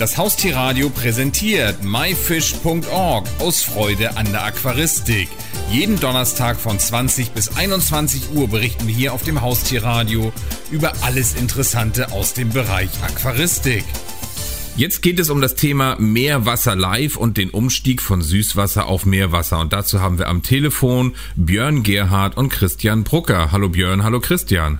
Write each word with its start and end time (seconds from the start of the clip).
Das 0.00 0.16
Haustierradio 0.16 0.88
präsentiert 0.88 1.84
myfish.org 1.84 3.28
aus 3.38 3.62
Freude 3.62 4.16
an 4.16 4.32
der 4.32 4.46
Aquaristik. 4.46 5.28
Jeden 5.70 6.00
Donnerstag 6.00 6.56
von 6.56 6.78
20 6.78 7.32
bis 7.32 7.54
21 7.54 8.34
Uhr 8.34 8.48
berichten 8.48 8.86
wir 8.86 8.94
hier 8.94 9.12
auf 9.12 9.24
dem 9.24 9.42
Haustierradio 9.42 10.32
über 10.70 10.94
alles 11.02 11.34
Interessante 11.34 12.12
aus 12.12 12.32
dem 12.32 12.48
Bereich 12.48 12.88
Aquaristik. 13.04 13.84
Jetzt 14.74 15.02
geht 15.02 15.20
es 15.20 15.28
um 15.28 15.42
das 15.42 15.54
Thema 15.54 15.96
Meerwasser 15.98 16.74
live 16.74 17.18
und 17.18 17.36
den 17.36 17.50
Umstieg 17.50 18.00
von 18.00 18.22
Süßwasser 18.22 18.86
auf 18.86 19.04
Meerwasser. 19.04 19.58
Und 19.58 19.74
dazu 19.74 20.00
haben 20.00 20.18
wir 20.18 20.28
am 20.28 20.42
Telefon 20.42 21.14
Björn 21.36 21.82
Gerhard 21.82 22.38
und 22.38 22.48
Christian 22.48 23.04
Brucker. 23.04 23.52
Hallo 23.52 23.68
Björn, 23.68 24.02
hallo 24.02 24.20
Christian. 24.20 24.78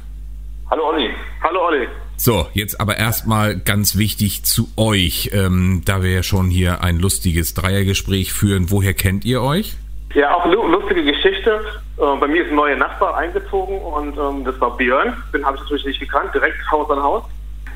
Hallo 0.70 0.88
Olli. 0.88 1.10
Hallo 1.42 1.66
Olli. 1.66 1.86
So, 2.22 2.46
jetzt 2.52 2.82
aber 2.82 2.98
erstmal 2.98 3.56
ganz 3.56 3.96
wichtig 3.96 4.44
zu 4.44 4.68
euch, 4.76 5.30
ähm, 5.32 5.80
da 5.86 6.02
wir 6.02 6.10
ja 6.10 6.22
schon 6.22 6.50
hier 6.50 6.84
ein 6.84 6.98
lustiges 6.98 7.54
Dreiergespräch 7.54 8.34
führen. 8.34 8.70
Woher 8.70 8.92
kennt 8.92 9.24
ihr 9.24 9.40
euch? 9.40 9.78
Ja, 10.12 10.34
auch 10.34 10.44
lustige 10.44 11.02
Geschichte. 11.02 11.62
Äh, 11.96 12.16
bei 12.20 12.28
mir 12.28 12.42
ist 12.44 12.50
ein 12.50 12.56
neuer 12.56 12.76
Nachbar 12.76 13.16
eingezogen 13.16 13.78
und 13.78 14.18
ähm, 14.18 14.44
das 14.44 14.60
war 14.60 14.76
Björn. 14.76 15.16
Den 15.32 15.46
habe 15.46 15.56
ich 15.56 15.62
natürlich 15.62 15.86
nicht 15.86 16.00
gekannt, 16.00 16.34
direkt 16.34 16.58
Haus 16.70 16.90
an 16.90 17.02
Haus. 17.02 17.24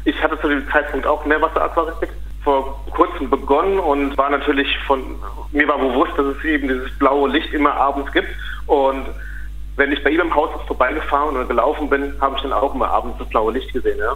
Ich 0.05 0.23
hatte 0.23 0.38
zu 0.38 0.49
dem 0.51 0.69
Zeitpunkt 0.69 1.07
auch 1.07 1.24
Meerwasseraquaristik 1.24 2.11
vor 2.43 2.85
kurzem 2.91 3.30
begonnen 3.30 3.79
und 3.79 4.19
war 4.19 4.29
natürlich 4.29 4.69
von 4.87 5.16
mir 5.52 5.66
war 5.66 5.79
bewusst, 5.79 6.13
dass 6.19 6.27
es 6.27 6.45
eben 6.45 6.69
dieses 6.69 6.91
blaue 6.99 7.30
Licht 7.30 7.55
immer 7.55 7.73
abends 7.73 8.13
gibt 8.13 8.29
und 8.66 9.07
wenn 9.77 9.91
ich 9.91 10.05
bei 10.05 10.11
ihm 10.11 10.21
im 10.21 10.35
Haus 10.35 10.51
vorbeigefahren 10.66 11.35
oder 11.35 11.47
gelaufen 11.47 11.88
bin, 11.88 12.15
habe 12.21 12.37
ich 12.37 12.43
dann 12.43 12.52
auch 12.52 12.74
immer 12.74 12.91
abends 12.91 13.16
das 13.19 13.29
blaue 13.30 13.52
Licht 13.52 13.73
gesehen. 13.73 13.99
Ja? 13.99 14.15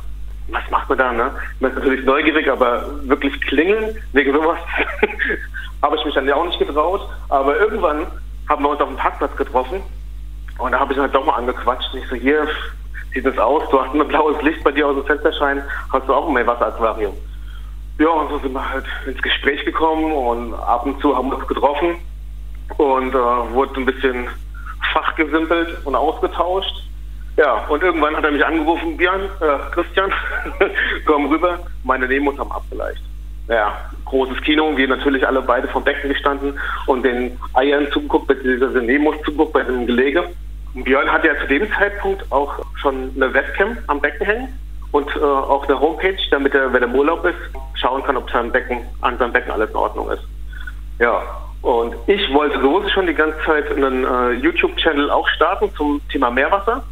Was 0.51 0.63
macht 0.71 0.89
man 0.89 0.99
da, 0.99 1.13
ne? 1.13 1.31
Man 1.61 1.71
ist 1.71 1.79
natürlich 1.79 2.05
neugierig, 2.05 2.51
aber 2.51 2.87
wirklich 3.03 3.41
klingeln 3.43 3.97
wegen 4.13 4.33
sowas 4.33 4.59
habe 5.83 5.97
ich 5.97 6.05
mich 6.05 6.15
dann 6.15 6.27
ja 6.27 6.35
auch 6.35 6.47
nicht 6.47 6.59
getraut. 6.59 7.07
Aber 7.29 7.57
irgendwann 7.59 8.07
haben 8.49 8.65
wir 8.65 8.71
uns 8.71 8.81
auf 8.81 8.89
dem 8.89 8.97
Parkplatz 8.97 9.37
getroffen 9.37 9.83
und 10.59 10.73
da 10.73 10.81
habe 10.81 10.93
ich 10.93 10.99
halt 10.99 11.15
doch 11.15 11.25
mal 11.25 11.35
angequatscht. 11.35 11.95
Ich 11.95 12.09
so, 12.09 12.17
hier 12.17 12.49
sieht 13.13 13.27
das 13.27 13.39
aus, 13.39 13.63
du 13.71 13.81
hast 13.81 13.95
ein 13.95 14.09
blaues 14.09 14.41
Licht 14.43 14.63
bei 14.65 14.73
dir 14.73 14.87
aus 14.87 14.95
dem 14.95 15.05
Fenster 15.05 15.33
scheinen, 15.33 15.63
hast 15.93 16.09
du 16.09 16.15
auch 16.15 16.27
ein 16.27 16.35
Meerwasseraquarium. 16.35 17.15
Ja, 17.99 18.09
und 18.09 18.31
so 18.31 18.39
sind 18.39 18.53
wir 18.53 18.69
halt 18.69 18.85
ins 19.07 19.21
Gespräch 19.21 19.65
gekommen 19.65 20.13
und 20.13 20.55
ab 20.55 20.87
und 20.87 21.01
zu 21.01 21.17
haben 21.17 21.31
wir 21.31 21.39
uns 21.39 21.49
getroffen 21.49 21.97
und 22.77 23.15
äh, 23.15 23.53
wurde 23.53 23.81
ein 23.81 23.87
bisschen 23.87 24.29
fachgesimpelt 24.93 25.85
und 25.85 25.95
ausgetauscht. 25.95 26.88
Ja, 27.39 27.65
und 27.69 27.81
irgendwann 27.85 28.17
hat 28.17 28.25
er 28.25 28.33
mich 28.33 28.45
angerufen, 28.45 28.97
Björn, 28.97 29.21
äh, 29.41 29.71
Christian, 29.71 30.13
komm 31.07 31.27
rüber, 31.27 31.61
meine 31.85 32.09
Nemos 32.09 32.37
haben 32.37 32.51
abgeleicht. 32.51 33.01
Ja, 33.47 33.79
großes 34.07 34.43
Kino, 34.43 34.77
wir 34.77 34.89
natürlich 34.89 35.25
alle 35.25 35.41
beide 35.41 35.69
vom 35.69 35.85
Becken 35.85 36.11
gestanden 36.11 36.59
und 36.87 37.05
den 37.05 37.39
Eiern 37.55 37.87
zugeguckt, 37.93 38.27
beziehungsweise 38.27 38.83
Nemos 38.83 39.15
zugeguckt 39.25 39.53
bei 39.53 39.63
dem 39.63 39.87
Gelege. 39.87 40.25
Björn 40.75 41.13
hat 41.13 41.25
ja 41.25 41.39
zu 41.41 41.47
dem 41.47 41.73
Zeitpunkt 41.73 42.25
auch 42.33 42.59
schon 42.75 43.13
eine 43.15 43.33
Webcam 43.33 43.79
am 43.87 44.01
Becken 44.01 44.27
hängen 44.27 44.59
und 44.91 45.09
äh, 45.15 45.21
auch 45.21 45.65
eine 45.69 45.79
Homepage, 45.79 46.19
damit 46.33 46.57
er, 46.57 46.73
wenn 46.73 46.83
er 46.83 46.89
im 46.89 46.95
Urlaub 46.97 47.25
ist, 47.25 47.39
schauen 47.75 48.03
kann, 48.03 48.17
ob 48.17 48.29
sein 48.31 48.51
Becken, 48.51 48.81
an 49.01 49.17
seinem 49.17 49.33
Becken 49.33 49.53
alles 49.53 49.71
in 49.71 49.77
Ordnung 49.77 50.11
ist. 50.11 50.25
Ja, 50.99 51.23
und 51.63 51.95
ich 52.09 52.35
wollte 52.35 52.61
sowieso 52.61 52.89
schon 52.89 53.07
die 53.07 53.15
ganze 53.15 53.39
Zeit 53.47 53.71
einen 53.71 54.05
äh, 54.05 54.33
YouTube-Channel 54.33 55.09
auch 55.09 55.29
starten 55.29 55.71
zum 55.77 56.01
Thema 56.11 56.31
Meerwasser. 56.33 56.83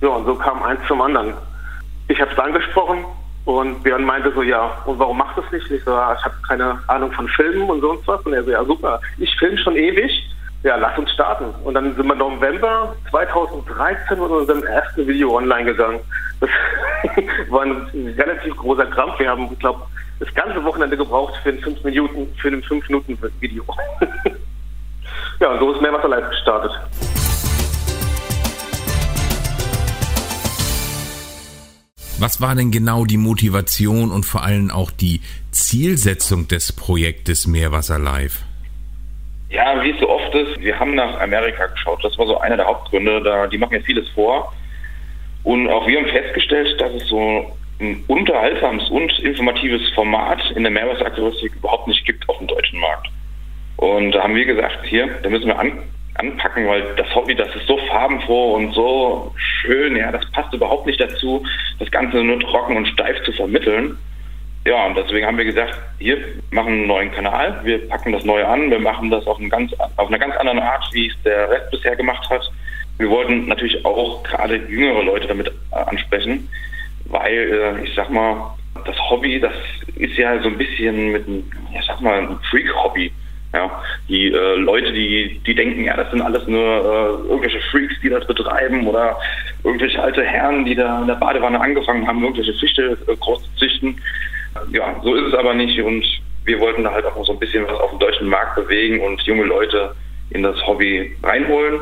Ja, 0.00 0.08
und 0.08 0.26
so 0.26 0.34
kam 0.34 0.62
eins 0.62 0.80
zum 0.86 1.00
anderen. 1.00 1.34
Ich 2.08 2.20
habe 2.20 2.30
es 2.30 2.38
angesprochen 2.38 3.04
und 3.44 3.82
Björn 3.82 4.04
meinte 4.04 4.32
so, 4.32 4.42
ja, 4.42 4.82
und 4.86 4.98
warum 4.98 5.18
machst 5.18 5.36
du 5.36 5.42
es 5.42 5.52
nicht? 5.52 5.70
Ich 5.70 5.84
so, 5.84 5.90
ja, 5.90 6.14
ich 6.18 6.24
habe 6.24 6.34
keine 6.46 6.78
Ahnung 6.86 7.12
von 7.12 7.28
Filmen 7.28 7.68
und 7.68 7.80
sonst 7.80 8.06
was. 8.06 8.20
Und 8.22 8.32
er 8.32 8.44
so, 8.44 8.50
ja, 8.50 8.64
super, 8.64 9.00
ich 9.18 9.34
filme 9.38 9.58
schon 9.58 9.76
ewig. 9.76 10.30
Ja, 10.62 10.76
lass 10.76 10.96
uns 10.98 11.12
starten. 11.12 11.44
Und 11.62 11.74
dann 11.74 11.94
sind 11.94 12.06
wir 12.06 12.14
November 12.14 12.96
2013 13.10 14.18
mit 14.18 14.30
unserem 14.30 14.64
ersten 14.64 15.06
Video 15.06 15.36
online 15.36 15.66
gegangen. 15.66 16.00
Das 16.40 16.48
war 17.50 17.62
ein 17.62 18.14
relativ 18.16 18.56
großer 18.56 18.86
Krampf. 18.86 19.18
Wir 19.18 19.28
haben, 19.28 19.46
ich 19.52 19.58
glaube, 19.58 19.82
das 20.20 20.32
ganze 20.34 20.64
Wochenende 20.64 20.96
gebraucht 20.96 21.34
für 21.42 21.50
ein 21.50 21.58
5 21.58 21.84
Minuten, 21.84 22.34
für 22.40 22.48
ein 22.48 22.62
5 22.62 22.88
Minuten 22.88 23.18
Video. 23.40 23.62
ja, 25.40 25.48
und 25.48 25.58
so 25.58 25.72
ist 25.72 25.82
Mehrwasser 25.82 26.08
live 26.08 26.30
gestartet. 26.30 26.72
Was 32.24 32.40
war 32.40 32.54
denn 32.54 32.70
genau 32.70 33.04
die 33.04 33.18
Motivation 33.18 34.10
und 34.10 34.24
vor 34.24 34.44
allem 34.44 34.70
auch 34.70 34.90
die 34.90 35.20
Zielsetzung 35.50 36.48
des 36.48 36.72
Projektes 36.72 37.46
Meerwasser 37.46 37.98
Live? 37.98 38.44
Ja, 39.50 39.82
wie 39.82 39.90
es 39.90 40.00
so 40.00 40.08
oft 40.08 40.34
ist, 40.34 40.58
wir 40.58 40.80
haben 40.80 40.94
nach 40.94 41.20
Amerika 41.20 41.66
geschaut. 41.66 42.02
Das 42.02 42.16
war 42.16 42.26
so 42.26 42.38
einer 42.38 42.56
der 42.56 42.64
Hauptgründe. 42.64 43.22
Da, 43.22 43.46
die 43.46 43.58
machen 43.58 43.74
ja 43.74 43.80
vieles 43.80 44.08
vor. 44.14 44.54
Und 45.42 45.68
auch 45.68 45.86
wir 45.86 46.00
haben 46.00 46.08
festgestellt, 46.08 46.80
dass 46.80 46.94
es 46.94 47.06
so 47.08 47.54
ein 47.78 48.02
unterhaltsames 48.08 48.88
und 48.88 49.18
informatives 49.18 49.82
Format 49.94 50.40
in 50.52 50.62
der 50.62 50.72
Meerwasseraquaristik 50.72 51.54
überhaupt 51.56 51.88
nicht 51.88 52.06
gibt 52.06 52.26
auf 52.30 52.38
dem 52.38 52.46
deutschen 52.46 52.80
Markt. 52.80 53.08
Und 53.76 54.12
da 54.12 54.22
haben 54.22 54.34
wir 54.34 54.46
gesagt, 54.46 54.78
hier, 54.86 55.08
da 55.22 55.28
müssen 55.28 55.48
wir 55.48 55.58
an, 55.58 55.72
anpacken, 56.14 56.66
weil 56.66 56.94
das 56.96 57.12
Hobby, 57.14 57.34
das 57.34 57.54
ist 57.54 57.66
so 57.66 57.76
farbenfroh 57.88 58.54
und 58.54 58.72
so 58.72 59.32
schön, 59.36 59.96
ja, 59.96 60.12
das 60.12 60.30
passt 60.32 60.52
überhaupt 60.54 60.86
nicht 60.86 61.00
dazu, 61.00 61.44
das 61.78 61.90
Ganze 61.90 62.22
nur 62.22 62.40
trocken 62.40 62.76
und 62.76 62.86
steif 62.88 63.22
zu 63.24 63.32
vermitteln. 63.32 63.98
Ja, 64.66 64.86
und 64.86 64.96
deswegen 64.96 65.26
haben 65.26 65.36
wir 65.36 65.44
gesagt, 65.44 65.78
hier 65.98 66.16
machen 66.50 66.72
einen 66.72 66.86
neuen 66.86 67.12
Kanal, 67.12 67.60
wir 67.64 67.86
packen 67.88 68.12
das 68.12 68.24
Neue 68.24 68.48
an, 68.48 68.70
wir 68.70 68.78
machen 68.78 69.10
das 69.10 69.26
auf, 69.26 69.38
ganz, 69.50 69.72
auf 69.96 70.08
eine 70.08 70.18
ganz 70.18 70.34
andere 70.36 70.62
Art, 70.62 70.88
wie 70.92 71.08
es 71.08 71.22
der 71.22 71.50
Rest 71.50 71.70
bisher 71.70 71.96
gemacht 71.96 72.28
hat. 72.30 72.50
Wir 72.96 73.10
wollten 73.10 73.46
natürlich 73.46 73.84
auch 73.84 74.22
gerade 74.22 74.56
jüngere 74.56 75.02
Leute 75.02 75.26
damit 75.26 75.48
äh, 75.48 75.74
ansprechen, 75.74 76.48
weil 77.06 77.32
äh, 77.52 77.84
ich 77.84 77.94
sag 77.94 78.08
mal, 78.08 78.54
das 78.86 78.96
Hobby, 79.10 79.38
das 79.38 79.52
ist 79.96 80.16
ja 80.16 80.40
so 80.42 80.48
ein 80.48 80.56
bisschen 80.56 81.12
mit 81.12 81.26
einem, 81.26 81.44
ich 81.78 81.86
sag 81.86 82.00
mal, 82.00 82.20
ein 82.20 82.38
Freak-Hobby. 82.50 83.12
Ja, 83.54 83.70
die 84.08 84.32
äh, 84.32 84.56
Leute, 84.56 84.92
die, 84.92 85.40
die 85.46 85.54
denken, 85.54 85.84
ja, 85.84 85.96
das 85.96 86.10
sind 86.10 86.22
alles 86.22 86.44
nur 86.48 86.60
äh, 86.60 87.28
irgendwelche 87.28 87.60
Freaks, 87.70 87.94
die 88.02 88.08
das 88.08 88.26
betreiben 88.26 88.84
oder 88.84 89.16
irgendwelche 89.62 90.02
alte 90.02 90.24
Herren, 90.24 90.64
die 90.64 90.74
da 90.74 91.02
in 91.02 91.06
der 91.06 91.14
Badewanne 91.14 91.60
angefangen 91.60 92.04
haben, 92.04 92.20
irgendwelche 92.20 92.54
Fische 92.54 92.98
äh, 93.06 93.14
groß 93.14 93.44
zu 93.44 93.56
züchten. 93.56 93.96
Ja, 94.72 95.00
so 95.04 95.14
ist 95.14 95.28
es 95.28 95.34
aber 95.34 95.54
nicht 95.54 95.80
und 95.80 96.04
wir 96.44 96.58
wollten 96.58 96.82
da 96.82 96.90
halt 96.90 97.04
auch 97.06 97.24
so 97.24 97.32
ein 97.32 97.38
bisschen 97.38 97.64
was 97.68 97.78
auf 97.78 97.90
dem 97.90 98.00
deutschen 98.00 98.26
Markt 98.26 98.56
bewegen 98.56 99.00
und 99.00 99.22
junge 99.22 99.44
Leute 99.44 99.94
in 100.30 100.42
das 100.42 100.56
Hobby 100.66 101.14
reinholen. 101.22 101.80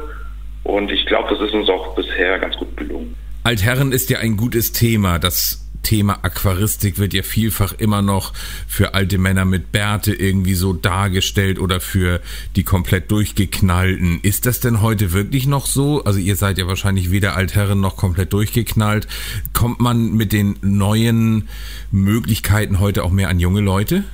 Und 0.65 0.93
ich 0.93 1.07
glaube, 1.07 1.31
das 1.31 1.41
ist 1.41 1.55
uns 1.55 1.71
auch 1.71 1.95
bisher 1.95 2.39
ganz 2.39 2.55
gut 2.57 2.77
gelungen. 2.77 3.17
Altherren 3.45 3.93
ist 3.93 4.11
ja 4.11 4.19
ein 4.19 4.37
gutes 4.37 4.73
Thema. 4.73 5.19
Das 5.19 5.72
Thema 5.83 6.19
Aquaristik 6.23 6.99
wird 6.99 7.15
ja 7.15 7.23
vielfach 7.23 7.73
immer 7.73 8.03
noch 8.03 8.33
für 8.67 8.95
alte 8.95 9.19
Männer 9.19 9.45
mit 9.45 9.73
Bärte 9.73 10.15
irgendwie 10.15 10.55
so 10.55 10.73
dargestellt 10.73 11.59
oder 11.59 11.81
für 11.81 12.21
die 12.57 12.65
komplett 12.65 13.11
durchgeknallten. 13.11 14.21
Ist 14.23 14.47
das 14.47 14.61
denn 14.61 14.81
heute 14.81 15.13
wirklich 15.13 15.47
noch 15.47 15.67
so? 15.67 16.03
Also 16.05 16.19
ihr 16.19 16.37
seid 16.37 16.59
ja 16.59 16.67
wahrscheinlich 16.67 17.11
weder 17.11 17.37
Altherren 17.37 17.81
noch 17.81 17.97
komplett 17.97 18.33
durchgeknallt. 18.33 19.07
Kommt 19.53 19.81
man 19.81 20.13
mit 20.13 20.33
den 20.33 20.57
neuen 20.63 21.49
Möglichkeiten 21.91 22.81
heute 22.81 23.05
auch 23.05 23.11
mehr 23.11 23.29
an 23.29 23.41
junge 23.41 23.61
Leute? 23.61 24.05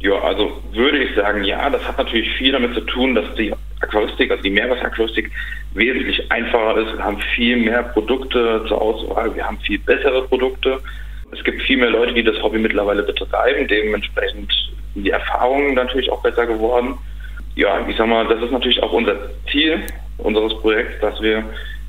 Ja, 0.00 0.20
also 0.20 0.60
würde 0.72 1.02
ich 1.02 1.14
sagen, 1.16 1.44
ja, 1.44 1.70
das 1.70 1.82
hat 1.88 1.96
natürlich 1.96 2.30
viel 2.36 2.52
damit 2.52 2.74
zu 2.74 2.82
tun, 2.82 3.14
dass 3.14 3.24
die 3.36 3.54
Aquaristik, 3.84 4.30
also 4.30 4.42
die 4.42 4.50
Meerwasseraquaristik, 4.50 5.30
wesentlich 5.74 6.30
einfacher 6.30 6.78
ist. 6.78 6.96
Wir 6.96 7.04
haben 7.04 7.20
viel 7.34 7.56
mehr 7.56 7.82
Produkte 7.82 8.64
zur 8.68 8.80
Auswahl, 8.80 9.34
wir 9.34 9.46
haben 9.46 9.58
viel 9.60 9.78
bessere 9.78 10.22
Produkte. 10.22 10.80
Es 11.32 11.42
gibt 11.42 11.62
viel 11.62 11.78
mehr 11.78 11.90
Leute, 11.90 12.14
die 12.14 12.22
das 12.22 12.40
Hobby 12.42 12.58
mittlerweile 12.58 13.02
betreiben. 13.02 13.66
Dementsprechend 13.66 14.52
sind 14.94 15.04
die 15.04 15.10
Erfahrungen 15.10 15.74
natürlich 15.74 16.10
auch 16.10 16.22
besser 16.22 16.46
geworden. 16.46 16.96
Ja, 17.56 17.86
ich 17.88 17.96
sag 17.96 18.08
mal, 18.08 18.26
das 18.26 18.42
ist 18.42 18.52
natürlich 18.52 18.82
auch 18.82 18.92
unser 18.92 19.16
Ziel 19.50 19.80
unseres 20.18 20.54
Projekts, 20.60 21.00
dass 21.00 21.20
wir 21.20 21.44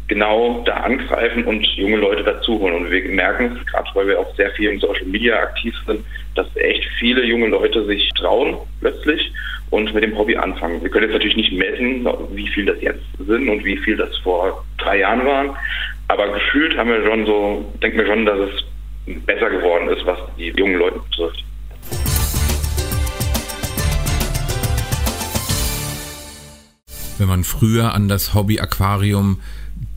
genau 0.08 0.64
da 0.66 0.74
angreifen 0.74 1.46
und 1.46 1.66
junge 1.76 1.98
Leute 1.98 2.24
dazuholen. 2.24 2.76
Und 2.76 2.92
wir 2.92 3.04
merken 3.10 3.58
es, 3.58 3.66
gerade 3.68 3.90
weil 3.94 4.08
wir 4.08 4.20
auch 4.20 4.36
sehr 4.36 4.52
viel 4.52 4.70
in 4.70 4.80
Social 4.80 5.06
Media 5.06 5.38
aktiv 5.38 5.76
sind, 5.86 6.06
dass 6.36 6.48
echt 6.56 6.86
viele 7.00 7.26
junge 7.26 7.48
Leute 7.48 7.86
sich 7.86 8.10
trauen 8.16 8.58
plötzlich 8.80 9.32
und 9.70 9.94
mit 9.94 10.04
dem 10.04 10.18
Hobby 10.18 10.36
anfangen. 10.36 10.82
Wir 10.82 10.90
können 10.90 11.06
jetzt 11.06 11.14
natürlich 11.14 11.38
nicht 11.38 11.54
messen, 11.54 12.08
wie 12.32 12.48
viel 12.48 12.66
das 12.66 12.82
jetzt 12.82 13.04
sind 13.18 13.50
und 13.50 13.64
wie 13.66 13.78
viel 13.78 13.98
das 13.98 14.16
vor 14.18 14.64
drei 14.78 15.00
Jahren 15.00 15.26
waren, 15.26 15.56
aber 16.08 16.32
gefühlt 16.32 16.78
haben 16.78 16.90
wir 16.90 17.04
schon 17.04 17.26
so, 17.26 17.74
denken 17.82 17.98
wir 17.98 18.06
schon, 18.06 18.26
dass 18.26 18.38
es 18.40 19.22
besser 19.26 19.50
geworden 19.50 19.90
ist, 19.90 20.06
was 20.06 20.20
die 20.38 20.54
jungen 20.56 20.78
Leute 20.78 21.00
betrifft. 21.00 21.44
Wenn 27.18 27.28
man 27.30 27.44
früher 27.44 27.94
an 27.94 28.10
das 28.10 28.34
Hobby 28.34 28.60
Aquarium 28.60 29.40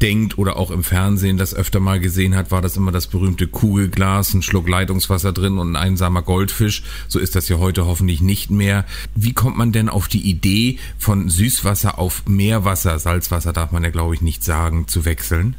denkt 0.02 0.38
oder 0.38 0.56
auch 0.56 0.70
im 0.70 0.84
Fernsehen 0.84 1.38
das 1.38 1.54
öfter 1.54 1.80
mal 1.80 2.00
gesehen 2.00 2.36
hat, 2.36 2.50
war 2.50 2.62
das 2.62 2.76
immer 2.76 2.92
das 2.92 3.06
berühmte 3.06 3.46
Kugelglas, 3.46 4.34
ein 4.34 4.42
Schluck 4.42 4.68
Leitungswasser 4.68 5.32
drin 5.32 5.58
und 5.58 5.72
ein 5.72 5.76
einsamer 5.76 6.22
Goldfisch. 6.22 6.82
So 7.08 7.18
ist 7.18 7.36
das 7.36 7.48
ja 7.48 7.58
heute 7.58 7.86
hoffentlich 7.86 8.20
nicht 8.20 8.50
mehr. 8.50 8.84
Wie 9.14 9.32
kommt 9.32 9.56
man 9.56 9.72
denn 9.72 9.88
auf 9.88 10.08
die 10.08 10.28
Idee, 10.28 10.78
von 10.98 11.28
Süßwasser 11.28 11.98
auf 11.98 12.22
Meerwasser, 12.26 12.98
Salzwasser 12.98 13.52
darf 13.52 13.72
man 13.72 13.84
ja 13.84 13.90
glaube 13.90 14.14
ich 14.14 14.22
nicht 14.22 14.44
sagen, 14.44 14.88
zu 14.88 15.04
wechseln? 15.04 15.56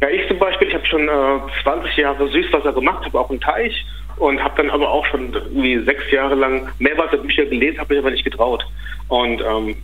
Ja, 0.00 0.08
ich 0.08 0.26
zum 0.28 0.38
Beispiel, 0.38 0.68
ich 0.68 0.74
habe 0.74 0.86
schon 0.86 1.08
äh, 1.08 1.62
20 1.62 1.96
Jahre 1.96 2.28
Süßwasser 2.28 2.72
gemacht, 2.72 3.04
habe 3.04 3.20
auch 3.20 3.30
einen 3.30 3.40
Teich 3.40 3.84
und 4.16 4.42
habe 4.42 4.54
dann 4.56 4.70
aber 4.70 4.90
auch 4.90 5.06
schon 5.06 5.32
irgendwie 5.32 5.78
sechs 5.84 6.10
Jahre 6.10 6.34
lang 6.34 6.68
Meerwasserbücher 6.78 7.46
gelesen, 7.46 7.78
habe 7.78 7.94
mich 7.94 8.02
aber 8.02 8.10
nicht 8.10 8.24
getraut. 8.24 8.64
Und 9.08 9.40
ähm, 9.40 9.76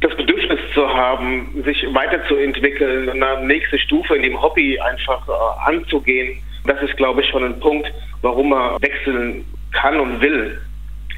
das 0.00 0.16
Bedürfnis 0.16 0.60
zu 0.72 0.88
haben, 0.88 1.62
sich 1.64 1.86
weiterzuentwickeln, 1.92 3.10
eine 3.10 3.46
nächste 3.46 3.78
Stufe 3.78 4.16
in 4.16 4.22
dem 4.22 4.40
Hobby 4.40 4.78
einfach 4.80 5.28
äh, 5.28 5.70
anzugehen, 5.70 6.38
das 6.66 6.80
ist, 6.82 6.96
glaube 6.96 7.20
ich, 7.20 7.28
schon 7.28 7.44
ein 7.44 7.60
Punkt, 7.60 7.92
warum 8.22 8.50
man 8.50 8.80
wechseln 8.80 9.44
kann 9.72 10.00
und 10.00 10.20
will. 10.20 10.58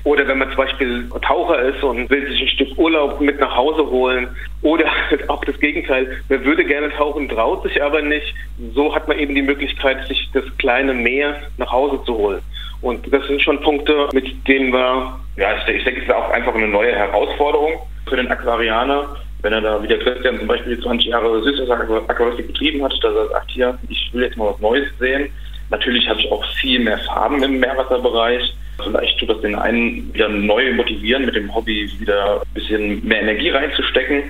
Oder 0.02 0.26
wenn 0.28 0.38
man 0.38 0.48
zum 0.48 0.58
Beispiel 0.58 1.08
Taucher 1.22 1.60
ist 1.62 1.82
und 1.82 2.08
will 2.10 2.28
sich 2.28 2.40
ein 2.40 2.48
Stück 2.48 2.78
Urlaub 2.78 3.20
mit 3.20 3.40
nach 3.40 3.56
Hause 3.56 3.86
holen. 3.90 4.28
Oder 4.62 4.86
auch 5.28 5.44
das 5.44 5.58
Gegenteil, 5.58 6.22
man 6.28 6.44
würde 6.44 6.64
gerne 6.64 6.90
tauchen, 6.90 7.28
traut 7.28 7.64
sich 7.64 7.82
aber 7.82 8.02
nicht. 8.02 8.34
So 8.74 8.94
hat 8.94 9.08
man 9.08 9.18
eben 9.18 9.34
die 9.34 9.42
Möglichkeit, 9.42 10.06
sich 10.06 10.28
das 10.32 10.44
kleine 10.58 10.94
Meer 10.94 11.42
nach 11.58 11.72
Hause 11.72 12.00
zu 12.04 12.14
holen. 12.14 12.40
Und 12.82 13.12
das 13.12 13.26
sind 13.26 13.42
schon 13.42 13.60
Punkte, 13.60 14.08
mit 14.12 14.26
denen 14.46 14.72
wir... 14.72 15.18
Ja, 15.36 15.56
ich 15.58 15.84
denke, 15.84 16.00
es 16.00 16.06
ist 16.06 16.14
auch 16.14 16.30
einfach 16.30 16.54
eine 16.54 16.68
neue 16.68 16.94
Herausforderung 16.94 17.72
für 18.08 18.16
den 18.16 18.28
Aquarianer, 18.28 19.16
wenn 19.42 19.52
er 19.52 19.60
da 19.60 19.82
wie 19.82 19.88
der 19.88 19.98
Christian 19.98 20.38
zum 20.38 20.46
Beispiel 20.46 20.80
20 20.80 21.08
Jahre 21.08 21.42
Süßwasser-Aquaristik 21.42 22.46
betrieben 22.46 22.82
hat, 22.82 22.92
dass 23.02 23.14
er 23.14 23.28
sagt, 23.28 23.50
hier, 23.50 23.78
ich 23.88 24.10
will 24.12 24.22
jetzt 24.22 24.36
mal 24.36 24.52
was 24.52 24.60
Neues 24.60 24.86
sehen. 24.98 25.30
Natürlich 25.70 26.08
habe 26.08 26.20
ich 26.20 26.30
auch 26.30 26.44
viel 26.60 26.78
mehr 26.80 26.98
Farben 26.98 27.42
im 27.42 27.58
Meerwasserbereich. 27.58 28.54
Vielleicht 28.82 29.18
tut 29.18 29.30
das 29.30 29.40
den 29.40 29.56
einen 29.56 30.12
wieder 30.14 30.28
neu 30.28 30.72
motivieren, 30.74 31.24
mit 31.24 31.34
dem 31.34 31.54
Hobby 31.54 31.90
wieder 31.98 32.42
ein 32.42 32.54
bisschen 32.54 33.06
mehr 33.06 33.22
Energie 33.22 33.50
reinzustecken. 33.50 34.22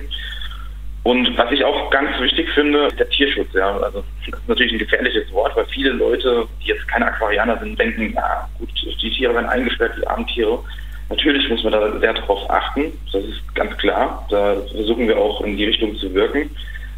Und 1.07 1.37
was 1.37 1.49
ich 1.53 1.63
auch 1.63 1.89
ganz 1.89 2.19
wichtig 2.19 2.49
finde, 2.49 2.87
ist 2.87 2.99
der 2.99 3.07
Tierschutz. 3.07 3.47
Ja. 3.53 3.77
Also 3.77 4.03
das 4.29 4.39
ist 4.39 4.49
natürlich 4.49 4.73
ein 4.73 4.79
gefährliches 4.79 5.31
Wort, 5.31 5.55
weil 5.55 5.63
viele 5.67 5.91
Leute, 5.91 6.45
die 6.61 6.67
jetzt 6.67 6.85
keine 6.89 7.05
Aquarianer 7.05 7.57
sind, 7.59 7.79
denken, 7.79 8.11
ja 8.13 8.45
gut, 8.59 8.69
die 9.01 9.09
Tiere 9.11 9.33
werden 9.33 9.45
eingesperrt, 9.45 9.93
die 9.97 10.05
armen 10.05 10.27
Tiere. 10.27 10.59
Natürlich 11.07 11.47
muss 11.47 11.63
man 11.63 11.71
da 11.71 11.97
sehr 11.99 12.13
darauf 12.13 12.49
achten, 12.49 12.91
das 13.13 13.23
ist 13.23 13.55
ganz 13.55 13.77
klar. 13.77 14.27
Da 14.29 14.57
versuchen 14.69 15.07
wir 15.07 15.17
auch 15.17 15.39
in 15.45 15.55
die 15.55 15.63
Richtung 15.63 15.95
zu 15.95 16.13
wirken. 16.13 16.53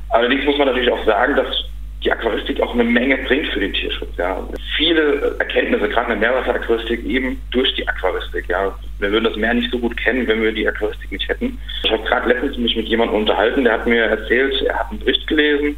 Allerdings 0.09 0.43
muss 0.43 0.57
man 0.57 0.69
natürlich 0.69 0.91
auch 0.91 1.05
sagen, 1.05 1.35
dass 1.35 1.65
die 2.03 2.11
Aquaristik 2.11 2.61
auch 2.61 2.73
eine 2.73 2.83
Menge 2.83 3.17
bringt 3.17 3.47
für 3.47 3.59
den 3.59 3.73
Tierschutz. 3.73 4.09
Ja. 4.17 4.47
Viele 4.77 5.35
Erkenntnisse, 5.39 5.89
gerade 5.89 6.13
in 6.13 6.21
der 6.21 6.31
Meerwasseraquaristik, 6.31 7.05
eben 7.05 7.41
durch 7.51 7.73
die 7.75 7.87
Aquaristik. 7.87 8.47
Ja. 8.47 8.73
Wir 8.99 9.11
würden 9.11 9.25
das 9.25 9.35
Meer 9.35 9.53
nicht 9.53 9.71
so 9.71 9.79
gut 9.79 9.97
kennen, 9.97 10.27
wenn 10.27 10.41
wir 10.41 10.51
die 10.51 10.67
Aquaristik 10.67 11.11
nicht 11.11 11.27
hätten. 11.27 11.59
Ich 11.83 11.91
habe 11.91 12.03
gerade 12.03 12.29
letztens 12.29 12.57
mich 12.57 12.75
mit 12.75 12.87
jemandem 12.87 13.17
unterhalten, 13.17 13.63
der 13.65 13.73
hat 13.73 13.87
mir 13.87 14.03
erzählt, 14.03 14.61
er 14.61 14.79
hat 14.79 14.91
einen 14.91 14.99
Bericht 14.99 15.27
gelesen, 15.27 15.75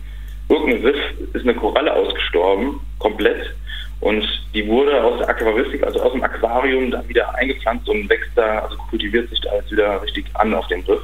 irgendein 0.50 0.85
Riff 0.85 1.00
ist 1.33 1.44
eine 1.44 1.56
Koralle 1.56 1.94
ausgestorben, 1.94 2.79
komplett. 3.00 3.53
Und 4.00 4.27
die 4.53 4.68
wurde 4.68 5.03
aus 5.03 5.19
der 5.19 5.29
Aquaristik, 5.29 5.83
also 5.83 6.01
aus 6.01 6.12
dem 6.12 6.23
Aquarium, 6.23 6.91
dann 6.91 7.07
wieder 7.07 7.33
eingepflanzt 7.35 7.88
und 7.88 8.09
wächst 8.09 8.31
da, 8.35 8.59
also 8.59 8.75
kultiviert 8.89 9.29
sich 9.29 9.39
da 9.41 9.56
jetzt 9.56 9.71
wieder 9.71 10.01
richtig 10.01 10.25
an 10.33 10.53
auf 10.53 10.68
dem 10.68 10.81
Riff. 10.81 11.01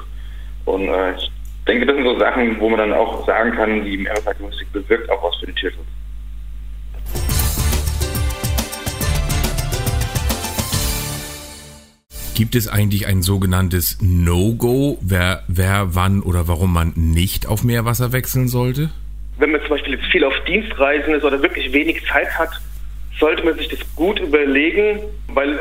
Und 0.66 0.90
äh, 0.90 1.14
ich 1.16 1.32
denke, 1.68 1.86
das 1.86 1.96
sind 1.96 2.06
so 2.06 2.18
Sachen, 2.18 2.60
wo 2.60 2.70
man 2.70 2.80
dann 2.80 2.94
auch 2.94 3.26
sagen 3.26 3.52
kann, 3.52 3.84
die 3.84 3.98
Meeresaquaristik 3.98 4.72
bewirkt 4.72 5.10
auch 5.10 5.24
was 5.24 5.36
für 5.38 5.46
den 5.46 5.56
Tierschutz. 5.56 5.86
Gibt 12.36 12.54
es 12.54 12.68
eigentlich 12.68 13.08
ein 13.08 13.24
sogenanntes 13.24 13.98
No-Go, 14.00 15.00
wer, 15.02 15.44
wer 15.48 15.96
wann 15.96 16.22
oder 16.22 16.48
warum 16.48 16.72
man 16.72 16.94
nicht 16.96 17.48
auf 17.48 17.64
Meerwasser 17.64 18.14
wechseln 18.14 18.48
sollte? 18.48 18.92
Wenn 19.40 19.52
man 19.52 19.62
zum 19.62 19.72
Beispiel 19.72 19.94
jetzt 19.94 20.06
viel 20.12 20.24
auf 20.24 20.36
Dienstreisen 20.48 21.16
ist 21.16 21.24
oder 21.24 21.42
wirklich 21.42 21.74
wenig 21.74 22.06
Zeit 22.06 22.30
hat, 22.38 22.52
sollte 23.20 23.44
man 23.44 23.56
sich 23.56 23.68
das 23.68 23.80
gut 23.96 24.20
überlegen, 24.20 25.00
weil 25.30 25.60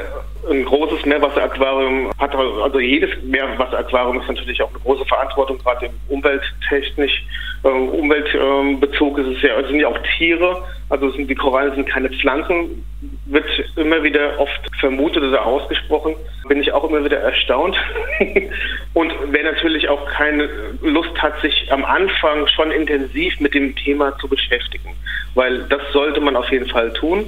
ein 0.50 0.64
großes 0.64 1.04
Meerwasseraquarium 1.06 2.12
hat, 2.18 2.34
also 2.34 2.78
jedes 2.78 3.10
Meerwasseraquarium 3.22 4.20
ist 4.20 4.28
natürlich 4.28 4.62
auch 4.62 4.70
eine 4.70 4.78
große 4.80 5.04
Verantwortung, 5.06 5.58
gerade 5.58 5.90
umwelttechnisch, 6.08 7.24
äh, 7.62 7.68
Umweltbezug 7.68 9.18
ist 9.18 9.36
es 9.36 9.42
ja, 9.42 9.54
also 9.54 9.68
sind 9.70 9.80
ja 9.80 9.88
auch 9.88 9.98
Tiere, 10.16 10.62
also 10.88 11.10
sind, 11.10 11.28
die 11.28 11.34
Korallen 11.34 11.74
sind 11.74 11.88
keine 11.88 12.08
Pflanzen, 12.10 12.84
wird 13.26 13.46
immer 13.76 14.02
wieder 14.02 14.38
oft 14.38 14.60
vermutet 14.78 15.22
oder 15.22 15.44
ausgesprochen, 15.44 16.14
bin 16.48 16.60
ich 16.60 16.72
auch 16.72 16.88
immer 16.88 17.04
wieder 17.04 17.18
erstaunt. 17.18 17.76
Und 18.94 19.12
wer 19.30 19.44
natürlich 19.44 19.88
auch 19.88 20.06
keine 20.06 20.48
Lust 20.82 21.20
hat, 21.20 21.40
sich 21.40 21.70
am 21.70 21.84
Anfang 21.84 22.46
schon 22.46 22.70
intensiv 22.70 23.40
mit 23.40 23.54
dem 23.54 23.74
Thema 23.74 24.16
zu 24.18 24.28
beschäftigen, 24.28 24.90
weil 25.34 25.64
das 25.64 25.82
sollte 25.92 26.20
man 26.20 26.36
auf 26.36 26.50
jeden 26.50 26.68
Fall 26.68 26.92
tun. 26.92 27.26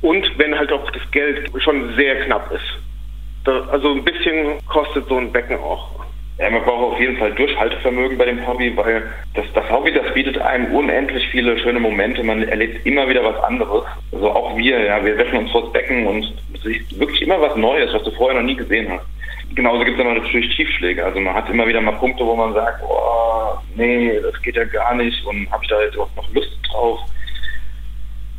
Und 0.00 0.38
wenn 0.38 0.56
halt 0.56 0.72
auch 0.72 0.90
das 0.90 1.02
Geld 1.10 1.50
schon 1.62 1.94
sehr 1.94 2.24
knapp 2.24 2.50
ist. 2.52 2.78
Da, 3.44 3.66
also 3.70 3.92
ein 3.92 4.04
bisschen 4.04 4.64
kostet 4.66 5.08
so 5.08 5.16
ein 5.16 5.32
Becken 5.32 5.58
auch. 5.58 6.01
Ja, 6.38 6.50
man 6.50 6.62
braucht 6.62 6.94
auf 6.94 7.00
jeden 7.00 7.16
Fall 7.18 7.32
Durchhaltevermögen 7.32 8.16
bei 8.16 8.24
dem 8.24 8.46
Hobby, 8.46 8.74
weil 8.76 9.02
das, 9.34 9.44
das 9.54 9.70
Hobby, 9.70 9.92
das 9.92 10.12
bietet 10.14 10.38
einem 10.38 10.74
unendlich 10.74 11.26
viele 11.28 11.58
schöne 11.58 11.78
Momente. 11.78 12.22
Man 12.22 12.42
erlebt 12.48 12.84
immer 12.86 13.08
wieder 13.08 13.22
was 13.22 13.38
anderes. 13.44 13.84
Also 14.12 14.30
auch 14.30 14.56
wir, 14.56 14.80
ja, 14.80 15.04
wir 15.04 15.14
setzen 15.16 15.36
uns 15.36 15.50
vor 15.50 15.62
das 15.62 15.72
Becken 15.72 16.06
und 16.06 16.32
es 16.54 16.64
ist 16.64 16.98
wirklich 16.98 17.22
immer 17.22 17.40
was 17.40 17.54
Neues, 17.56 17.92
was 17.92 18.02
du 18.02 18.10
vorher 18.12 18.40
noch 18.40 18.46
nie 18.46 18.56
gesehen 18.56 18.90
hast. 18.90 19.06
Genauso 19.54 19.84
gibt 19.84 19.98
es 19.98 20.04
aber 20.04 20.14
natürlich 20.14 20.56
Tiefschläge. 20.56 21.04
Also 21.04 21.20
man 21.20 21.34
hat 21.34 21.50
immer 21.50 21.66
wieder 21.66 21.82
mal 21.82 21.92
Punkte, 21.92 22.24
wo 22.24 22.34
man 22.34 22.54
sagt, 22.54 22.82
oh, 22.82 23.58
nee, 23.76 24.18
das 24.22 24.40
geht 24.40 24.56
ja 24.56 24.64
gar 24.64 24.94
nicht 24.94 25.24
und 25.26 25.50
habe 25.50 25.62
ich 25.62 25.68
da 25.68 25.82
jetzt 25.82 25.98
auch 25.98 26.08
noch 26.16 26.32
Lust 26.32 26.58
drauf. 26.70 27.00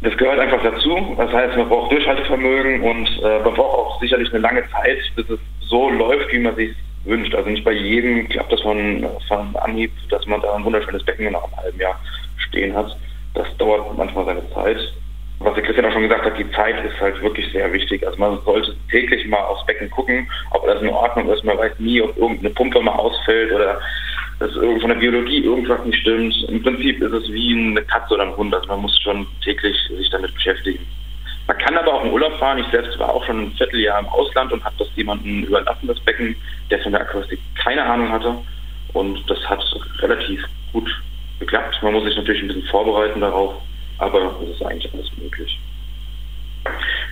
Das 0.02 0.18
gehört 0.18 0.40
einfach 0.40 0.62
dazu. 0.64 1.16
Das 1.18 1.32
heißt, 1.32 1.56
man 1.56 1.70
braucht 1.70 1.92
Durchhaltevermögen 1.92 2.82
und 2.82 3.08
äh, 3.24 3.40
man 3.44 3.54
braucht 3.54 3.60
auch 3.60 4.02
sicherlich 4.02 4.30
eine 4.32 4.40
lange 4.40 4.64
Zeit, 4.72 4.98
bis 5.16 5.30
es 5.30 5.40
so 5.62 5.90
läuft, 5.90 6.34
wie 6.34 6.40
man 6.40 6.56
sich 6.56 6.76
wünscht. 7.06 7.36
Also 7.36 7.50
nicht 7.50 7.64
bei 7.64 7.72
jedem 7.72 8.28
klappt 8.30 8.52
das 8.52 8.62
von, 8.62 9.06
von 9.28 9.56
Anhieb, 9.58 9.92
dass 10.10 10.26
man 10.26 10.42
da 10.42 10.56
ein 10.56 10.66
wunderschönes 10.66 11.04
Becken 11.04 11.32
nach 11.32 11.44
einem 11.44 11.58
halben 11.58 11.80
Jahr 11.80 12.00
stehen 12.38 12.76
hat. 12.76 12.96
Das 13.34 13.48
dauert 13.58 13.98
manchmal 13.98 14.26
seine 14.26 14.50
Zeit. 14.54 14.78
Was 15.40 15.56
der 15.56 15.64
Christian 15.64 15.86
auch 15.86 15.92
schon 15.92 16.04
gesagt 16.04 16.24
hat, 16.24 16.38
die 16.38 16.50
Zeit 16.52 16.84
ist 16.86 17.00
halt 17.02 17.22
wirklich 17.22 17.52
sehr 17.52 17.72
wichtig. 17.74 18.06
Also 18.06 18.18
man 18.18 18.40
sollte 18.46 18.76
täglich 18.90 19.28
mal 19.28 19.42
aufs 19.42 19.66
Becken 19.66 19.90
gucken, 19.90 20.30
ob 20.52 20.66
das 20.66 20.82
in 20.82 20.90
Ordnung 20.90 21.30
ist. 21.30 21.44
Man 21.44 21.58
weiß 21.58 21.74
nie, 21.80 22.02
ob 22.02 22.16
irgendeine 22.18 22.52
Pumpe 22.52 22.82
mal 22.82 22.94
ausfällt 22.94 23.52
oder 23.52 23.80
dass 24.40 24.54
von 24.54 24.88
der 24.88 24.96
Biologie 24.96 25.44
irgendwas 25.44 25.84
nicht 25.86 26.00
stimmt. 26.00 26.34
Im 26.48 26.62
Prinzip 26.64 27.02
ist 27.02 27.12
es 27.12 27.32
wie 27.32 27.54
eine 27.54 27.82
Katze 27.82 28.14
oder 28.14 28.24
ein 28.24 28.38
Hund. 28.38 28.54
Also 28.54 28.68
man 28.68 28.82
muss 28.82 28.98
schon 29.02 29.28
täglich 29.44 29.76
sich 29.90 30.10
damit 30.12 30.34
beschäftigen. 30.34 30.86
Man 31.54 31.62
kann 31.66 31.78
aber 31.78 31.94
auch 31.94 32.04
in 32.04 32.12
Urlaub 32.12 32.34
fahren. 32.40 32.58
Ich 32.58 32.66
selbst 32.72 32.98
war 32.98 33.10
auch 33.10 33.24
schon 33.26 33.44
ein 33.44 33.52
Vierteljahr 33.52 34.00
im 34.00 34.08
Ausland 34.08 34.52
und 34.52 34.64
habe 34.64 34.74
das 34.80 34.88
jemandem 34.96 35.44
überlassen, 35.44 35.86
das 35.86 36.00
Becken, 36.00 36.36
der 36.72 36.80
von 36.80 36.94
der 36.94 37.02
Akustik 37.02 37.40
keine 37.64 37.84
Ahnung 37.84 38.10
hatte. 38.10 38.36
Und 38.94 39.24
das 39.30 39.38
hat 39.48 39.64
relativ 40.00 40.44
gut 40.72 40.90
geklappt. 41.40 41.78
Man 41.84 41.94
muss 41.94 42.06
sich 42.06 42.16
natürlich 42.16 42.42
ein 42.42 42.48
bisschen 42.48 42.68
vorbereiten 42.70 43.22
darauf, 43.22 43.54
aber 44.00 44.36
es 44.44 44.56
ist 44.56 44.66
eigentlich 44.66 44.92
alles 44.94 45.12
möglich. 45.16 45.60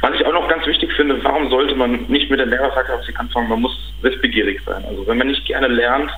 Was 0.02 0.16
ich 0.16 0.26
auch 0.26 0.34
noch 0.34 0.48
ganz 0.48 0.66
wichtig 0.66 0.92
finde, 0.94 1.24
warum 1.24 1.48
sollte 1.52 1.76
man 1.76 2.06
nicht 2.08 2.32
mit 2.32 2.40
der 2.40 2.48
Lehrerfaktoristik 2.48 3.20
anfangen? 3.20 3.50
Man 3.50 3.62
muss 3.62 3.94
wissbegierig 4.02 4.60
sein. 4.66 4.84
Also 4.88 5.06
wenn 5.06 5.20
man 5.20 5.28
nicht 5.28 5.46
gerne 5.46 5.68
lernt, 5.68 6.10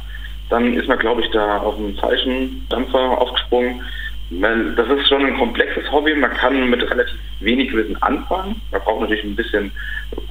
dann 0.49 0.75
ist 0.75 0.87
man, 0.87 0.99
glaube 0.99 1.21
ich, 1.21 1.29
da 1.31 1.57
auf 1.57 1.77
einen 1.77 1.97
falschen 1.97 2.65
Dampfer 2.69 2.99
aufgesprungen. 2.99 3.81
Das 4.29 4.87
ist 4.87 5.09
schon 5.09 5.25
ein 5.25 5.37
komplexes 5.37 5.91
Hobby. 5.91 6.15
Man 6.15 6.33
kann 6.33 6.69
mit 6.69 6.89
relativ 6.89 7.19
wenig 7.39 7.73
Wissen 7.73 8.01
anfangen. 8.01 8.61
Man 8.71 8.81
braucht 8.81 9.01
natürlich 9.01 9.23
ein 9.23 9.35
bisschen 9.35 9.71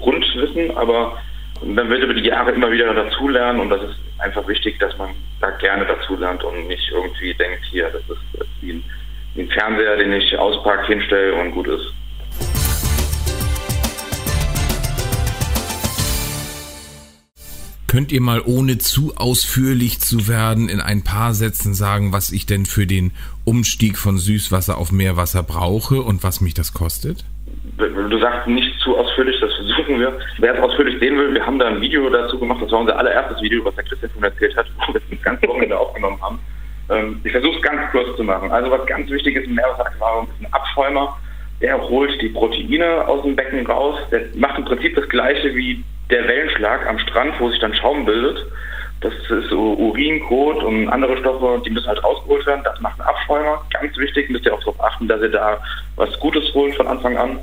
Grundwissen, 0.01 0.77
aber 0.77 1.19
man 1.65 1.89
wird 1.89 2.03
über 2.03 2.15
die 2.15 2.27
Jahre 2.27 2.53
immer 2.53 2.71
wieder 2.71 2.93
dazulernen 2.93 3.61
und 3.61 3.71
das 3.71 3.83
ist 3.83 3.99
einfach 4.19 4.47
wichtig, 4.49 4.79
dass 4.79 4.97
man 4.99 5.11
da 5.41 5.51
gerne 5.51 5.85
dazulernt 5.87 6.43
und 6.45 6.67
nicht 6.69 6.91
irgendwie 6.91 7.35
denkt, 7.35 7.65
hier, 7.71 7.91
das 7.91 8.03
ist 8.09 8.49
wie 8.61 8.73
ein, 8.73 8.85
wie 9.35 9.43
ein 9.43 9.49
Fernseher, 9.49 9.97
den 9.97 10.13
ich 10.13 10.37
auspacke, 10.37 10.87
hinstelle 10.89 11.35
und 11.35 11.53
gut 11.53 11.69
ist. 11.69 11.93
Könnt 17.93 18.11
ihr 18.11 18.23
mal, 18.23 18.41
ohne 18.47 18.79
zu 18.79 19.13
ausführlich 19.19 20.01
zu 20.01 20.27
werden, 20.27 20.71
in 20.71 20.81
ein 20.81 21.05
paar 21.05 21.35
Sätzen 21.35 21.75
sagen, 21.75 22.11
was 22.11 22.33
ich 22.33 22.47
denn 22.47 22.65
für 22.65 22.87
den 22.87 23.13
Umstieg 23.45 23.99
von 23.99 24.17
Süßwasser 24.17 24.79
auf 24.79 24.93
Meerwasser 24.93 25.43
brauche 25.43 26.01
und 26.01 26.25
was 26.25 26.41
mich 26.41 26.55
das 26.55 26.73
kostet? 26.73 27.27
Du 27.77 28.19
sagst 28.19 28.49
nicht 28.49 28.81
zu 28.81 28.97
ausführlich, 28.97 29.37
das 29.43 29.53
versuchen 29.57 30.01
wir. 30.01 30.19
Wer 30.39 30.55
es 30.55 30.61
ausführlich 30.61 30.99
sehen 31.01 31.19
will, 31.19 31.35
wir 31.35 31.45
haben 31.45 31.59
da 31.59 31.67
ein 31.67 31.83
Video 31.83 32.09
dazu 32.09 32.39
gemacht. 32.39 32.63
Das 32.63 32.73
war 32.73 32.81
unser 32.81 32.99
allererstes 32.99 33.43
Video, 33.43 33.63
was 33.63 33.75
der 33.75 33.85
Christian 33.85 34.11
von 34.13 34.23
erzählt 34.23 34.57
hat, 34.57 34.67
wo 34.87 34.95
wir 34.95 35.01
es 35.11 35.23
ganz 35.23 35.43
Wochenende 35.47 35.79
aufgenommen 35.79 36.19
haben. 36.23 36.39
Ähm, 36.89 37.21
ich 37.25 37.33
versuche 37.33 37.57
es 37.57 37.63
ganz 37.63 37.91
kurz 37.91 38.17
zu 38.17 38.25
machen. 38.25 38.51
Also 38.51 38.71
was 38.71 38.87
ganz 38.87 39.11
wichtig 39.11 39.37
ist 39.37 39.47
im 39.47 39.55
Meerwasseraquarium 39.55 40.29
ist 40.29 40.47
ein 40.47 40.53
Abschäumer. 40.55 41.19
Der 41.63 41.81
holt 41.81 42.21
die 42.21 42.29
Proteine 42.29 43.07
aus 43.07 43.23
dem 43.23 43.37
Becken 43.37 43.65
raus. 43.67 43.99
Der 44.11 44.23
macht 44.35 44.59
im 44.59 44.65
Prinzip 44.65 44.95
das 44.97 45.09
gleiche 45.09 45.55
wie 45.55 45.83
der 46.11 46.27
Wellenschlag 46.27 46.87
am 46.87 46.99
Strand, 46.99 47.35
wo 47.39 47.49
sich 47.49 47.61
dann 47.61 47.75
Schaum 47.75 48.05
bildet. 48.05 48.45
Das 49.01 49.13
ist 49.15 49.49
so 49.49 49.75
Urin, 49.75 50.21
Kot 50.21 50.63
und 50.63 50.89
andere 50.89 51.17
Stoffe, 51.19 51.61
die 51.65 51.71
müssen 51.71 51.89
halt 51.89 52.03
rausgeholt 52.05 52.47
werden. 52.47 52.63
Das 52.65 52.81
macht 52.81 53.01
ein 53.01 53.07
Abschäumer. 53.07 53.65
Ganz 53.73 53.97
wichtig, 53.97 54.31
müsst 54.31 54.45
ihr 54.47 54.55
auch 54.55 54.61
darauf 54.61 54.81
achten, 54.81 55.09
dass 55.09 55.21
ihr 55.23 55.31
da 55.31 55.59
was 55.97 56.19
Gutes 56.21 56.53
holt 56.55 56.75
von 56.75 56.87
Anfang 56.87 57.17
an. 57.17 57.39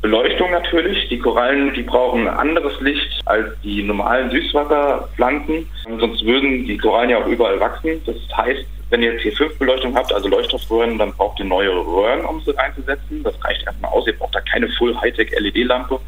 Beleuchtung 0.00 0.50
natürlich. 0.50 1.08
Die 1.08 1.18
Korallen, 1.18 1.72
die 1.74 1.82
brauchen 1.82 2.28
anderes 2.28 2.80
Licht 2.80 3.20
als 3.26 3.48
die 3.62 3.82
normalen 3.82 4.30
Süßwasserpflanzen. 4.30 5.68
Sonst 5.98 6.24
würden 6.24 6.66
die 6.66 6.76
Korallen 6.76 7.10
ja 7.10 7.18
auch 7.18 7.26
überall 7.26 7.60
wachsen. 7.60 8.02
Das 8.04 8.16
heißt, 8.36 8.66
wenn 8.92 9.02
ihr 9.02 9.18
T5-Beleuchtung 9.18 9.96
habt, 9.96 10.12
also 10.12 10.28
Leuchtstoffröhren, 10.28 10.98
dann 10.98 11.12
braucht 11.14 11.38
ihr 11.38 11.46
neue 11.46 11.70
Röhren, 11.70 12.26
um 12.26 12.42
sie 12.42 12.56
einzusetzen. 12.58 13.22
Das 13.22 13.34
reicht 13.42 13.66
erstmal 13.66 13.90
aus. 13.90 14.06
Ihr 14.06 14.12
braucht 14.12 14.34
da 14.34 14.40
keine 14.42 14.68
Full-Hightech-LED-Lampe. 14.68 15.98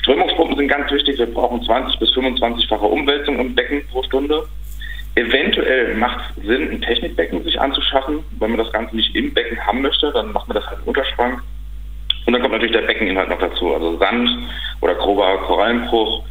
Strömungspumpen 0.00 0.56
sind 0.56 0.66
ganz 0.66 0.90
wichtig. 0.90 1.16
Wir 1.16 1.26
brauchen 1.26 1.62
20 1.62 1.96
bis 2.00 2.10
25-fache 2.10 2.82
Umwälzung 2.82 3.38
im 3.38 3.54
Becken 3.54 3.86
pro 3.86 4.02
Stunde. 4.02 4.48
Eventuell 5.14 5.94
macht 5.94 6.18
es 6.36 6.44
Sinn, 6.44 6.70
ein 6.72 6.82
Technikbecken 6.82 7.44
sich 7.44 7.60
anzuschaffen. 7.60 8.24
Wenn 8.40 8.50
man 8.50 8.58
das 8.58 8.72
Ganze 8.72 8.96
nicht 8.96 9.14
im 9.14 9.32
Becken 9.32 9.64
haben 9.64 9.80
möchte, 9.80 10.10
dann 10.10 10.32
macht 10.32 10.48
man 10.48 10.56
das 10.56 10.66
halt 10.66 10.80
im 10.82 10.88
Unterschrank. 10.88 11.40
Und 12.26 12.32
dann 12.32 12.42
kommt 12.42 12.52
natürlich 12.52 12.74
der 12.74 12.82
Beckeninhalt 12.82 13.28
noch 13.28 13.38
dazu. 13.38 13.74
Also 13.74 13.96
Sand 13.98 14.28
oder 14.80 14.96
grober 14.96 15.38
Korallenbruch. 15.46 16.24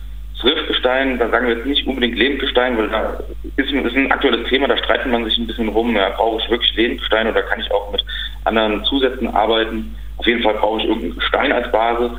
Riffgestein, 0.44 1.18
da 1.18 1.30
sagen 1.30 1.48
wir 1.48 1.56
jetzt 1.56 1.66
nicht 1.66 1.88
unbedingt 1.88 2.18
Lebendgestein, 2.18 2.78
weil 2.78 2.90
da 2.90 3.20
ist, 3.58 3.72
ist 3.72 3.96
ein 3.96 4.12
aktuelles 4.12 4.48
Thema, 4.48 4.68
da 4.68 4.78
streitet 4.78 5.12
man 5.12 5.26
sich 5.26 5.38
ein 5.38 5.48
bisschen 5.48 5.70
rum. 5.70 5.96
Ja, 5.96 6.10
brauche 6.10 6.42
ich 6.42 6.50
wirklich 6.50 6.76
Lebendgestein 6.76 7.28
oder 7.28 7.42
kann 7.42 7.60
ich 7.60 7.72
auch 7.72 7.92
mit 7.92 8.04
anderen 8.46 8.84
Zusätzen 8.86 9.28
arbeiten? 9.28 9.96
Auf 10.18 10.28
jeden 10.28 10.44
Fall 10.44 10.54
brauche 10.56 10.80
ich 10.80 10.88
irgendeinen 10.88 11.16
Gestein 11.16 11.52
als 11.52 11.72
Basis. 11.72 12.12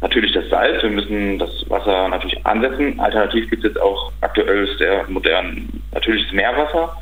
Natürlich 0.00 0.32
das 0.32 0.48
Salz, 0.48 0.82
wir 0.82 0.90
müssen 0.90 1.38
das 1.38 1.68
Wasser 1.68 2.08
natürlich 2.08 2.44
ansetzen. 2.46 3.00
Alternativ 3.00 3.48
gibt 3.50 3.64
es 3.64 3.70
jetzt 3.72 3.82
auch 3.82 4.12
aktuell 4.20 4.68
sehr 4.78 5.04
modern 5.08 5.68
natürliches 5.92 6.32
Meerwasser. 6.32 6.94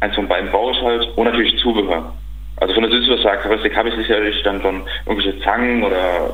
Eins 0.00 0.14
von 0.14 0.28
beiden 0.28 0.50
brauche 0.50 0.72
ich 0.72 0.82
halt. 0.82 1.08
Und 1.16 1.24
natürlich 1.24 1.58
Zubehör. 1.60 2.12
Also 2.56 2.74
von 2.74 2.82
der 2.82 2.92
Süßwassercharakteristik 2.92 3.76
habe 3.76 3.88
ich 3.88 3.94
sicherlich 3.94 4.42
dann 4.42 4.60
schon 4.60 4.82
irgendwelche 5.06 5.38
Zangen 5.40 5.82
oder 5.82 6.30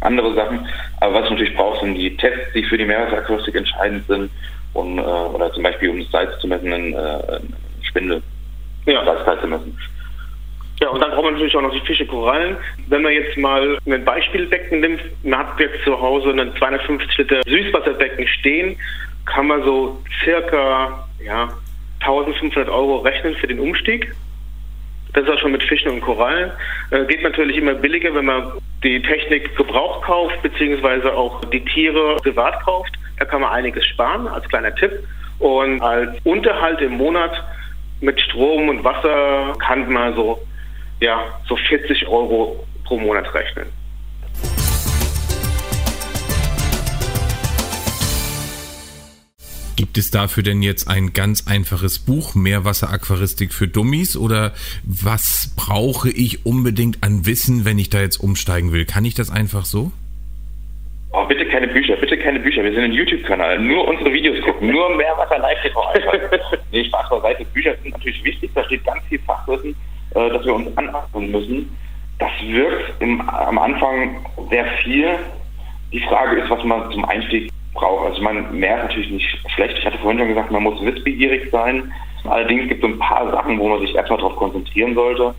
andere 0.00 0.34
Sachen. 0.34 0.66
Aber 1.00 1.14
was 1.14 1.24
ich 1.24 1.30
natürlich 1.30 1.54
brauche, 1.54 1.80
sind 1.80 1.94
die 1.94 2.16
Tests, 2.16 2.52
die 2.54 2.64
für 2.64 2.76
die 2.76 2.84
Meerwassercharakteristik 2.84 3.54
entscheidend 3.54 4.06
sind. 4.06 4.30
Und, 4.76 4.98
äh, 4.98 5.00
oder 5.00 5.50
zum 5.54 5.62
Beispiel, 5.62 5.88
um 5.88 5.98
das 6.00 6.10
Salz 6.10 6.38
zu 6.38 6.46
messen, 6.46 6.70
ein 6.70 6.92
äh, 6.92 7.40
Spindel. 7.82 8.22
Ja. 8.84 9.04
Salzgehalt 9.06 9.40
zu 9.40 9.46
messen. 9.46 9.78
Ja, 10.80 10.88
und 10.90 11.00
dann 11.00 11.10
braucht 11.12 11.24
man 11.24 11.32
natürlich 11.32 11.56
auch 11.56 11.62
noch 11.62 11.72
die 11.72 11.80
Fische 11.80 12.04
Korallen. 12.04 12.58
Wenn 12.88 13.00
man 13.00 13.12
jetzt 13.12 13.38
mal 13.38 13.78
ein 13.86 14.04
Beispielbecken 14.04 14.80
nimmt, 14.80 15.00
man 15.24 15.38
hat 15.38 15.58
jetzt 15.58 15.82
zu 15.84 15.98
Hause 15.98 16.28
einen 16.28 16.54
250 16.56 17.16
Liter 17.16 17.40
Süßwasserbecken 17.46 18.28
stehen, 18.28 18.76
kann 19.24 19.46
man 19.46 19.62
so 19.62 20.02
circa 20.22 21.08
ja, 21.24 21.48
1500 22.00 22.68
Euro 22.68 22.98
rechnen 22.98 23.34
für 23.36 23.46
den 23.46 23.58
Umstieg. 23.58 24.14
Das 25.14 25.24
ist 25.24 25.30
auch 25.30 25.38
schon 25.38 25.52
mit 25.52 25.62
Fischen 25.62 25.90
und 25.90 26.02
Korallen. 26.02 26.50
Äh, 26.90 27.06
geht 27.06 27.22
natürlich 27.22 27.56
immer 27.56 27.72
billiger, 27.72 28.14
wenn 28.14 28.26
man 28.26 28.52
die 28.84 29.00
Technik 29.00 29.56
gebraucht 29.56 30.04
kauft, 30.04 30.42
beziehungsweise 30.42 31.14
auch 31.14 31.42
die 31.46 31.64
Tiere 31.64 32.16
privat 32.16 32.62
kauft. 32.62 32.92
Da 33.18 33.24
kann 33.24 33.40
man 33.40 33.52
einiges 33.52 33.84
sparen, 33.86 34.26
als 34.28 34.48
kleiner 34.48 34.74
Tipp. 34.74 34.92
Und 35.38 35.80
als 35.82 36.16
Unterhalt 36.24 36.80
im 36.80 36.96
Monat 36.96 37.32
mit 38.00 38.20
Strom 38.20 38.68
und 38.68 38.84
Wasser 38.84 39.54
kann 39.58 39.90
man 39.90 40.14
so 40.14 40.40
ja, 41.00 41.24
so 41.48 41.56
40 41.56 42.06
Euro 42.08 42.64
pro 42.84 42.98
Monat 42.98 43.32
rechnen. 43.34 43.66
Gibt 49.76 49.98
es 49.98 50.10
dafür 50.10 50.42
denn 50.42 50.62
jetzt 50.62 50.88
ein 50.88 51.12
ganz 51.12 51.46
einfaches 51.46 51.98
Buch, 51.98 52.34
Meerwasseraquaristik 52.34 53.52
für 53.52 53.68
Dummies? 53.68 54.16
Oder 54.16 54.54
was 54.84 55.52
brauche 55.54 56.08
ich 56.08 56.46
unbedingt 56.46 57.02
an 57.02 57.26
Wissen, 57.26 57.66
wenn 57.66 57.78
ich 57.78 57.90
da 57.90 58.00
jetzt 58.00 58.16
umsteigen 58.16 58.72
will? 58.72 58.86
Kann 58.86 59.04
ich 59.04 59.14
das 59.14 59.28
einfach 59.28 59.66
so? 59.66 59.92
Oh, 61.18 61.24
bitte 61.24 61.46
keine 61.46 61.68
Bücher, 61.68 61.96
bitte 61.96 62.18
keine 62.18 62.40
Bücher. 62.40 62.62
Wir 62.62 62.72
sind 62.72 62.84
ein 62.84 62.92
YouTube-Kanal. 62.92 63.58
Nur 63.58 63.88
unsere 63.88 64.12
Videos 64.12 64.38
gucken. 64.44 64.70
Nur 64.70 64.94
Meerwasser 64.96 65.38
live 65.38 65.62
TV 65.62 65.80
einschalten. 65.88 66.38
nee, 66.72 66.84
Spaß 66.84 67.08
beiseite. 67.08 67.44
Bücher 67.46 67.74
sind 67.82 67.92
natürlich 67.92 68.22
wichtig. 68.22 68.50
Da 68.54 68.62
steht 68.64 68.84
ganz 68.84 69.02
viel 69.06 69.18
Fachwissen 69.20 69.74
äh, 70.16 70.30
dass 70.30 70.44
wir 70.44 70.54
uns 70.54 70.76
aneignen 70.76 71.30
müssen. 71.30 71.76
Das 72.18 72.30
wirkt 72.42 73.00
im, 73.00 73.20
am 73.28 73.58
Anfang 73.58 74.24
sehr 74.50 74.64
viel. 74.82 75.08
Die 75.92 76.00
Frage 76.00 76.36
ist, 76.36 76.50
was 76.50 76.64
man 76.64 76.90
zum 76.90 77.04
Einstieg 77.04 77.50
braucht. 77.74 78.06
Also 78.06 78.22
man 78.22 78.58
mehr 78.58 78.76
ist 78.78 78.82
natürlich 78.84 79.10
nicht 79.10 79.38
schlecht. 79.54 79.78
Ich 79.78 79.84
hatte 79.84 79.98
vorhin 79.98 80.18
schon 80.18 80.28
gesagt, 80.28 80.50
man 80.50 80.62
muss 80.62 80.80
wissbegierig 80.82 81.50
sein. 81.50 81.92
Allerdings 82.24 82.68
gibt 82.68 82.82
es 82.82 82.90
ein 82.90 82.98
paar 82.98 83.30
Sachen, 83.30 83.58
wo 83.58 83.68
man 83.68 83.80
sich 83.80 83.94
erstmal 83.94 84.18
darauf 84.18 84.36
konzentrieren 84.36 84.94
sollte. 84.94 85.34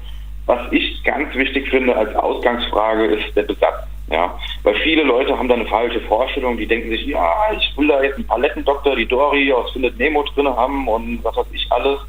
Was 0.46 0.72
ich 0.72 1.04
ganz 1.04 1.34
wichtig 1.36 1.70
finde 1.70 1.96
als 1.96 2.16
Ausgangsfrage 2.16 3.06
ist 3.06 3.36
der 3.36 3.44
Besatz. 3.44 3.88
Ja, 4.10 4.40
weil 4.64 4.76
viele 4.76 5.04
Leute 5.04 5.38
haben 5.38 5.50
da 5.50 5.56
eine 5.56 5.66
falsche 5.66 6.00
Vorstellung. 6.02 6.58
Die 6.58 6.68
denken 6.68 6.90
sich, 6.90 7.06
ja, 7.06 7.34
ich 7.58 7.78
will 7.78 7.88
da 7.88 8.02
jetzt 8.02 8.16
einen 8.16 8.28
Palettendoktor, 8.28 8.96
die 8.96 9.06
Dory 9.06 9.52
aus 9.52 9.72
Findet 9.72 9.98
Nemo 9.98 10.24
drin 10.24 10.48
haben 10.48 10.88
und 10.88 11.24
was 11.24 11.36
weiß 11.36 11.48
ich 11.52 11.68
alles. 11.72 12.00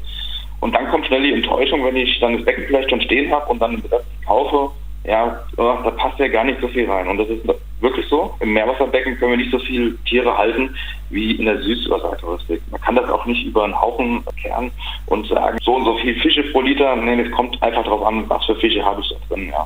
Und 0.61 0.73
dann 0.73 0.89
kommt 0.89 1.05
schnell 1.07 1.23
die 1.23 1.33
Enttäuschung, 1.33 1.83
wenn 1.83 1.95
ich 1.95 2.19
dann 2.19 2.35
das 2.35 2.45
Becken 2.45 2.65
vielleicht 2.67 2.89
schon 2.89 3.01
stehen 3.01 3.31
habe 3.31 3.45
und 3.51 3.61
dann 3.61 3.81
das 3.89 4.03
kaufe, 4.25 4.71
ja, 5.05 5.43
oh, 5.57 5.77
da 5.83 5.91
passt 5.91 6.19
ja 6.19 6.27
gar 6.27 6.43
nicht 6.43 6.59
so 6.61 6.67
viel 6.67 6.89
rein. 6.89 7.07
Und 7.07 7.17
das 7.17 7.29
ist 7.29 7.43
wirklich 7.79 8.05
so. 8.07 8.35
Im 8.39 8.53
Meerwasserbecken 8.53 9.17
können 9.17 9.31
wir 9.31 9.37
nicht 9.37 9.51
so 9.51 9.59
viele 9.59 9.95
Tiere 10.05 10.37
halten 10.37 10.75
wie 11.09 11.31
in 11.31 11.45
der 11.45 11.61
Süßwassertouristik. 11.61 12.61
Man 12.71 12.81
kann 12.81 12.95
das 12.95 13.09
auch 13.09 13.25
nicht 13.25 13.45
über 13.45 13.63
einen 13.63 13.79
Haufen 13.79 14.23
kehren 14.41 14.71
und 15.07 15.27
sagen, 15.27 15.57
so 15.63 15.75
und 15.75 15.85
so 15.85 15.97
viel 15.97 16.19
Fische 16.19 16.43
pro 16.51 16.61
Liter. 16.61 16.95
Nee, 16.95 17.21
es 17.21 17.31
kommt 17.31 17.61
einfach 17.63 17.83
darauf 17.83 18.05
an, 18.05 18.29
was 18.29 18.45
für 18.45 18.55
Fische 18.55 18.83
habe 18.83 19.01
ich 19.01 19.09
da 19.09 19.15
drin, 19.33 19.49
ja. 19.49 19.65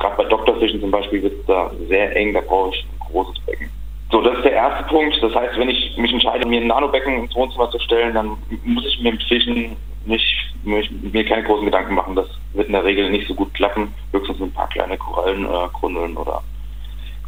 Gerade 0.00 0.16
bei 0.16 0.24
Doktorfischen 0.24 0.80
zum 0.80 0.90
Beispiel 0.90 1.22
wird 1.22 1.34
es 1.40 1.46
da 1.46 1.70
sehr 1.88 2.16
eng, 2.16 2.34
da 2.34 2.40
brauche 2.40 2.74
ich 2.74 2.84
ein 2.84 3.12
großes 3.12 3.38
Becken. 3.44 3.70
So, 4.10 4.20
das 4.22 4.38
ist 4.38 4.44
der 4.44 4.52
erste 4.52 4.84
Punkt. 4.84 5.22
Das 5.22 5.34
heißt, 5.34 5.56
wenn 5.58 5.68
ich 5.68 5.96
mich 5.96 6.12
entscheide, 6.12 6.48
mir 6.48 6.60
ein 6.60 6.66
Nanobecken 6.66 7.22
ins 7.22 7.34
Wohnzimmer 7.34 7.70
zu 7.70 7.78
stellen, 7.78 8.14
dann 8.14 8.36
muss 8.64 8.86
ich 8.86 9.00
mir 9.00 9.12
mit 9.12 9.22
Fischen 9.22 9.76
nicht, 10.06 10.34
mir 10.64 11.24
keine 11.24 11.44
großen 11.44 11.66
Gedanken 11.66 11.94
machen. 11.94 12.16
Das 12.16 12.26
wird 12.54 12.66
in 12.66 12.72
der 12.72 12.84
Regel 12.84 13.10
nicht 13.10 13.28
so 13.28 13.34
gut 13.34 13.52
klappen. 13.54 13.94
Höchstens 14.12 14.40
ein 14.40 14.52
paar 14.52 14.68
kleine 14.68 14.96
Korallen, 14.96 15.44
äh, 15.44 15.68
Grundeln 15.72 16.16
oder 16.16 16.42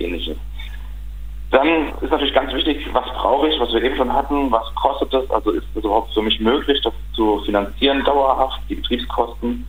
ähnliche. 0.00 0.34
Dann 1.50 1.92
ist 2.00 2.10
natürlich 2.10 2.32
ganz 2.32 2.52
wichtig, 2.54 2.86
was 2.92 3.04
brauche 3.10 3.48
ich, 3.48 3.60
was 3.60 3.72
wir 3.74 3.82
eben 3.82 3.96
schon 3.96 4.12
hatten, 4.12 4.50
was 4.50 4.74
kostet 4.74 5.12
das, 5.12 5.30
also 5.30 5.50
ist 5.50 5.66
es 5.74 5.84
überhaupt 5.84 6.14
für 6.14 6.22
mich 6.22 6.40
möglich, 6.40 6.80
das 6.82 6.94
zu 7.12 7.40
finanzieren 7.44 8.02
dauerhaft, 8.04 8.58
die 8.70 8.76
Betriebskosten. 8.76 9.68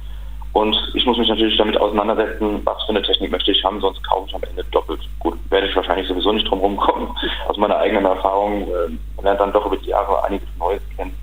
Und 0.53 0.75
ich 0.93 1.05
muss 1.05 1.17
mich 1.17 1.27
natürlich 1.27 1.57
damit 1.57 1.77
auseinandersetzen, 1.77 2.61
was 2.63 2.81
für 2.83 2.89
eine 2.89 3.01
Technik 3.01 3.31
möchte 3.31 3.51
ich 3.51 3.63
haben, 3.63 3.81
sonst 3.81 4.07
kaufe 4.07 4.27
ich 4.29 4.35
am 4.35 4.43
Ende 4.43 4.63
doppelt. 4.65 4.99
Gut, 5.19 5.37
werde 5.49 5.67
ich 5.67 5.75
wahrscheinlich 5.75 6.07
sowieso 6.07 6.31
nicht 6.31 6.47
drum 6.47 6.59
rumkommen. 6.59 7.09
Aus 7.47 7.57
meiner 7.57 7.77
eigenen 7.77 8.05
Erfahrung, 8.05 8.61
äh, 8.63 8.89
man 9.15 9.25
lernt 9.25 9.39
dann 9.39 9.51
doch 9.51 9.65
über 9.65 9.77
die 9.77 9.89
Jahre 9.89 10.23
einiges 10.23 10.47
Neues 10.59 10.81
kennen. 10.95 11.17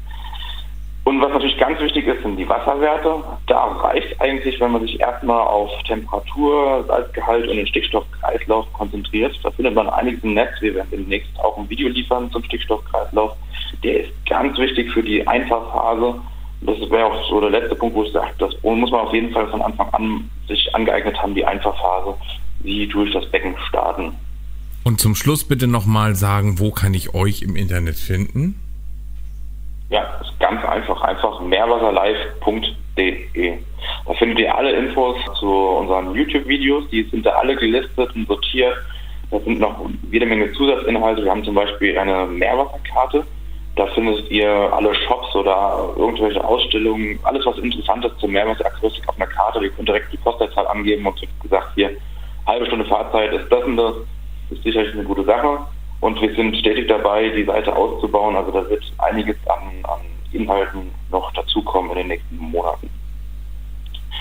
Und 1.04 1.20
was 1.20 1.32
natürlich 1.32 1.58
ganz 1.58 1.80
wichtig 1.80 2.06
ist, 2.06 2.22
sind 2.22 2.36
die 2.36 2.48
Wasserwerte. 2.48 3.22
Da 3.46 3.64
reicht 3.64 4.20
eigentlich, 4.20 4.60
wenn 4.60 4.72
man 4.72 4.82
sich 4.82 5.00
erstmal 5.00 5.40
auf 5.40 5.70
Temperatur, 5.84 6.84
Salzgehalt 6.86 7.48
und 7.48 7.56
den 7.56 7.66
Stickstoffkreislauf 7.66 8.72
konzentriert. 8.74 9.38
Da 9.42 9.50
findet 9.50 9.74
man 9.74 9.88
einiges 9.88 10.22
im 10.22 10.34
Netz. 10.34 10.50
Wir 10.60 10.74
werden 10.74 10.90
demnächst 10.90 11.30
auch 11.40 11.56
ein 11.56 11.68
Video 11.70 11.88
liefern 11.88 12.30
zum 12.30 12.44
Stickstoffkreislauf. 12.44 13.32
Der 13.82 14.02
ist 14.02 14.12
ganz 14.28 14.58
wichtig 14.58 14.90
für 14.92 15.02
die 15.02 15.26
Einfahrphase. 15.26 16.20
Das 16.62 16.78
wäre 16.90 17.06
auch 17.06 17.28
so 17.28 17.40
der 17.40 17.50
letzte 17.50 17.74
Punkt, 17.74 17.96
wo 17.96 18.04
ich 18.04 18.12
sage, 18.12 18.32
das 18.38 18.52
muss 18.62 18.90
man 18.90 19.00
auf 19.00 19.14
jeden 19.14 19.32
Fall 19.32 19.48
von 19.48 19.62
Anfang 19.62 19.88
an 19.92 20.30
sich 20.46 20.74
angeeignet 20.74 21.20
haben, 21.20 21.34
die 21.34 21.44
Einfahrphase, 21.44 22.14
wie 22.60 22.86
durch 22.86 23.12
das 23.12 23.26
Becken 23.30 23.56
starten. 23.68 24.12
Und 24.84 25.00
zum 25.00 25.14
Schluss 25.14 25.44
bitte 25.44 25.66
nochmal 25.66 26.16
sagen, 26.16 26.58
wo 26.58 26.70
kann 26.70 26.94
ich 26.94 27.14
euch 27.14 27.42
im 27.42 27.56
Internet 27.56 27.96
finden? 27.96 28.58
Ja, 29.90 30.02
ist 30.20 30.38
ganz 30.38 30.64
einfach, 30.64 31.02
einfach 31.02 31.40
meerwasserlive.de. 31.40 33.58
Da 34.06 34.14
findet 34.14 34.38
ihr 34.38 34.54
alle 34.54 34.72
Infos 34.72 35.16
zu 35.38 35.46
unseren 35.46 36.14
YouTube-Videos, 36.14 36.88
die 36.90 37.02
sind 37.04 37.26
da 37.26 37.30
alle 37.30 37.56
gelistet 37.56 38.14
und 38.14 38.28
sortiert. 38.28 38.76
Da 39.30 39.38
sind 39.40 39.60
noch 39.60 39.88
jede 40.10 40.26
Menge 40.26 40.52
Zusatzinhalte. 40.52 41.24
Wir 41.24 41.30
haben 41.30 41.44
zum 41.44 41.54
Beispiel 41.54 41.96
eine 41.98 42.26
Meerwasserkarte. 42.26 43.24
Da 43.80 43.86
findet 43.86 44.30
ihr 44.30 44.50
alle 44.74 44.94
Shops 44.94 45.34
oder 45.34 45.94
irgendwelche 45.96 46.44
Ausstellungen, 46.44 47.18
alles 47.22 47.46
was 47.46 47.56
interessant 47.56 48.04
ist 48.04 48.20
zur 48.20 48.28
Meerwasserakustik 48.28 49.08
auf 49.08 49.16
einer 49.16 49.26
Karte. 49.26 49.64
Ihr 49.64 49.70
könnt 49.70 49.88
direkt 49.88 50.12
die 50.12 50.18
Postleitzahl 50.18 50.66
angeben 50.66 51.06
und 51.06 51.18
gesagt, 51.42 51.68
hier, 51.76 51.90
halbe 52.46 52.66
Stunde 52.66 52.84
Fahrzeit 52.84 53.32
ist 53.32 53.50
das 53.50 53.64
und 53.64 53.78
das. 53.78 53.94
Ist 54.50 54.62
sicherlich 54.64 54.92
eine 54.92 55.04
gute 55.04 55.24
Sache. 55.24 55.60
Und 56.00 56.20
wir 56.20 56.34
sind 56.34 56.58
stetig 56.58 56.88
dabei, 56.88 57.30
die 57.30 57.44
Seite 57.44 57.74
auszubauen. 57.74 58.36
Also 58.36 58.50
da 58.50 58.68
wird 58.68 58.84
einiges 58.98 59.36
an, 59.46 59.82
an 59.84 60.00
Inhalten 60.30 60.90
noch 61.10 61.32
dazukommen 61.32 61.92
in 61.92 61.96
den 61.96 62.08
nächsten 62.08 62.36
Monaten. 62.36 62.90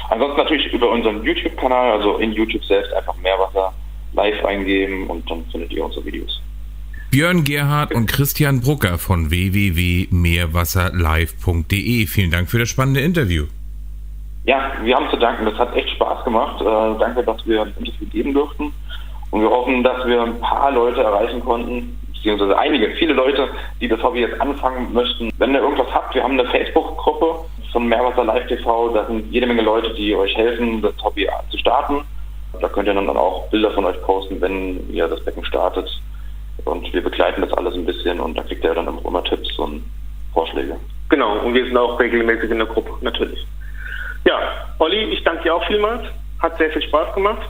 Ansonsten 0.10 0.38
natürlich 0.38 0.72
über 0.72 0.90
unseren 0.90 1.22
YouTube-Kanal, 1.22 1.98
also 1.98 2.16
in 2.20 2.32
YouTube 2.32 2.64
selbst 2.64 2.94
einfach 2.94 3.18
Meerwasser 3.18 3.74
live 4.14 4.46
eingeben 4.46 5.08
und 5.08 5.30
dann 5.30 5.44
findet 5.52 5.74
ihr 5.74 5.84
unsere 5.84 6.06
Videos. 6.06 6.42
Björn 7.12 7.44
Gerhard 7.44 7.92
und 7.92 8.06
Christian 8.06 8.62
Brucker 8.62 9.00
von 9.00 9.32
www.meerwasserlive.de. 9.32 12.06
Vielen 12.06 12.30
Dank 12.30 12.52
für 12.52 12.60
das 12.60 12.70
spannende 12.70 13.00
Interview. 13.00 13.46
Ja, 14.46 14.74
wir 14.84 14.96
haben 14.96 15.10
zu 15.10 15.18
danken. 15.18 15.46
Das 15.46 15.58
hat 15.58 15.76
echt 15.76 15.90
Spaß 15.90 16.24
gemacht. 16.24 16.62
Äh, 16.62 17.00
danke, 17.00 17.24
dass 17.24 17.44
wir 17.48 17.64
ein 17.64 17.74
Interview 17.80 18.06
geben 18.12 18.36
durften. 18.36 18.72
Und 19.32 19.42
wir 19.42 19.50
hoffen, 19.50 19.84
dass 19.84 20.06
wir 20.06 20.22
ein 20.22 20.40
paar 20.40 20.72
Leute 20.72 21.02
erreichen 21.02 21.44
konnten, 21.44 22.00
beziehungsweise 22.14 22.56
einige, 22.60 22.92
viele 22.92 23.14
Leute, 23.14 23.50
die 23.82 23.88
das 23.88 24.04
Hobby 24.04 24.20
jetzt 24.20 24.40
anfangen 24.40 24.94
möchten. 24.94 25.32
Wenn 25.40 25.56
ihr 25.56 25.62
irgendwas 25.62 25.92
habt, 25.92 26.14
wir 26.14 26.24
haben 26.24 26.40
eine 26.40 26.48
Facebook-Gruppe 26.48 27.40
von 27.72 27.88
Meerwasser 27.88 28.24
Live 28.24 28.46
TV. 28.46 28.90
Da 28.90 29.08
sind 29.08 29.32
jede 29.32 29.48
Menge 29.48 29.64
Leute, 29.64 29.96
die 29.96 30.16
euch 30.16 30.38
helfen, 30.38 30.84
das 30.84 30.94
Hobby 31.04 31.28
zu 31.50 31.58
starten. 31.58 32.04
Da 32.62 32.70
könnt 32.70 32.88
ihr 32.88 32.94
dann 32.94 33.10
auch 33.10 33.50
Bilder 33.50 33.72
von 33.72 33.86
euch 33.86 34.00
posten, 34.04 34.40
wenn 34.42 34.94
ihr 34.94 35.08
das 35.08 35.26
Becken 35.26 35.44
startet. 35.44 35.90
Und 36.66 36.92
wir 36.94 37.02
begleiten 37.02 37.42
das 37.42 37.54
alles 37.54 37.74
ein 37.74 37.86
bisschen 37.86 38.20
und 38.20 38.38
da 38.38 38.44
kriegt 38.44 38.64
ihr 38.64 38.74
dann 38.74 38.88
immer 38.88 39.24
Tipps 39.24 39.58
und 39.58 39.84
Vorschläge. 40.34 40.76
Genau, 41.10 41.40
und 41.40 41.54
wir 41.54 41.66
sind 41.66 41.78
auch 41.78 42.00
regelmäßig 42.00 42.52
in 42.52 42.60
der 42.60 42.68
Gruppe, 42.68 42.92
natürlich. 43.02 43.46
Ja, 44.26 44.40
Olli, 44.80 45.12
ich 45.12 45.24
danke 45.24 45.44
dir 45.44 45.56
auch 45.56 45.66
vielmals. 45.66 46.04
Hat 46.40 46.58
sehr 46.58 46.70
viel 46.72 46.82
Spaß 46.84 47.16
gemacht. 47.16 47.42